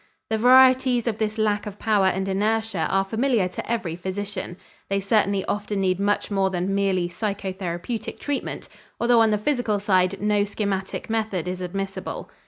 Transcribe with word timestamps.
The 0.31 0.37
varieties 0.39 1.05
of 1.05 1.19
this 1.19 1.37
lack 1.37 1.67
of 1.67 1.77
power 1.77 2.07
and 2.07 2.27
inertia 2.27 2.87
are 2.89 3.03
familiar 3.05 3.47
to 3.49 3.71
every 3.71 3.95
physician. 3.95 4.57
They 4.89 4.99
certainly 4.99 5.45
often 5.45 5.79
need 5.79 5.99
much 5.99 6.31
more 6.31 6.49
than 6.49 6.73
merely 6.73 7.07
psychotherapeutic 7.07 8.17
treatment, 8.17 8.67
although 8.99 9.21
on 9.21 9.29
the 9.29 9.37
physical 9.37 9.77
side 9.79 10.19
no 10.19 10.43
schematic 10.43 11.07
method 11.07 11.47
is 11.47 11.61
admissible. 11.61 12.31